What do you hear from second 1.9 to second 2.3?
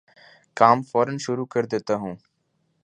ہوں